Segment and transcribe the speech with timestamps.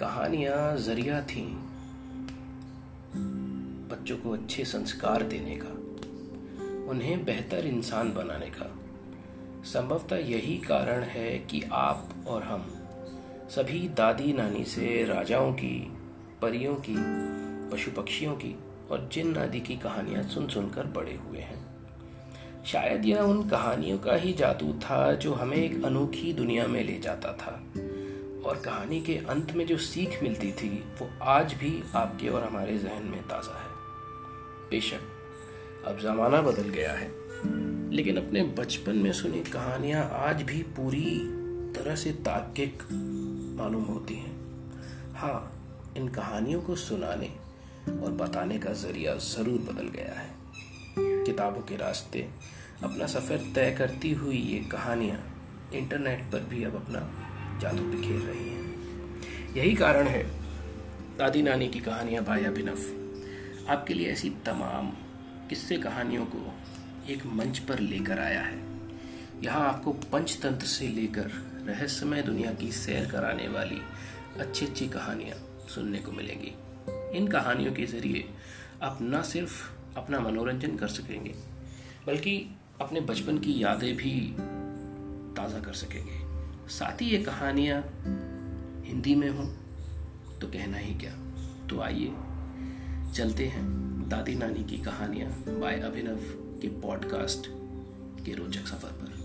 [0.00, 1.58] कहानियाँ ज़रिया थी
[3.90, 5.68] बच्चों को अच्छे संस्कार देने का,
[6.90, 8.78] उन्हें बेहतर इंसान बनाने का।
[9.64, 12.74] संभवतः यही कारण है कि आप और हम
[13.50, 15.92] सभी दादी नानी से राजाओं की,
[16.42, 16.96] परियों की
[17.70, 18.58] पशु पक्षियों की
[18.90, 21.66] और जिन आदि की कहानियाँ सुन सुनकर बड़े हुए हैं।
[22.64, 26.98] शायद यह उन कहानियों का ही जादू था जो हमें एक अनोखी दुनिया में ले
[26.98, 27.62] जाता था।
[28.40, 30.68] और कहानी के अंत में जो सीख मिलती थी,
[31.00, 33.68] वो आज भी आपके और हमारे जहन में ताज़ा है।
[34.70, 35.00] बेशक,
[35.86, 37.10] अब ज़माना बदल गया है,
[37.92, 41.18] लेकिन अपने बचपन में सुनी कहानियाँ आज भी पूरी
[41.74, 42.82] तरह से तार्किक
[43.60, 44.34] मालूम होती हैं।
[45.14, 47.30] हाँ इन कहानियों को सुनाने
[47.94, 50.28] और बताने का ज़रिया ज़रूर बदल गया है।
[51.24, 52.28] किताबों के रास्ते
[52.84, 55.18] अपना सफ़र तय करती हुई ये कहानियाँ
[55.74, 57.00] इंटरनेट पर भी अब अपना
[57.60, 60.22] जादू बिखेर रही हैं। यही कारण है
[61.18, 62.78] दादी नानी की कहानियाँ बाय अभिनव
[63.68, 64.90] आपके लिए ऐसी तमाम
[65.48, 66.52] किस्से कहानियों को
[67.08, 68.58] एक मंच पर लेकर आया है।
[69.42, 71.30] यहाँ आपको पंचतंत्र से लेकर
[71.66, 73.80] रहस्यमय दुनिया की सैर कराने वाली
[74.40, 75.36] अच्छी अच्छी कहानियाँ
[75.74, 76.54] सुनने को मिलेंगी।
[77.16, 78.24] इन कहानियों के ज़रिए
[78.82, 81.34] आप न सिर्फ़ अपना मनोरंजन कर सकेंगे,
[82.06, 82.36] बल्कि
[82.80, 84.12] अपने बचपन की यादें भी
[85.36, 86.29] ताज़ा कर सकेंगे।
[86.70, 87.80] साथ ही ये कहानियाँ
[88.86, 89.46] हिंदी में हों
[90.38, 91.12] तो कहना ही क्या।
[91.66, 92.12] तो आइए,
[93.14, 93.64] चलते हैं
[94.08, 96.20] दादी नानी की कहानियाँ बाय अभिनव
[96.62, 97.46] के पॉडकास्ट
[98.24, 99.19] के रोचक सफ़र पर।